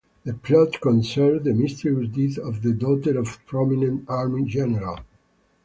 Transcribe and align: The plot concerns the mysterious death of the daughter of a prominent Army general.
The 0.23 0.33
plot 0.33 0.81
concerns 0.81 1.43
the 1.43 1.53
mysterious 1.53 2.09
death 2.11 2.43
of 2.43 2.63
the 2.63 2.73
daughter 2.73 3.19
of 3.19 3.35
a 3.35 3.45
prominent 3.47 4.09
Army 4.09 4.45
general. 4.45 4.97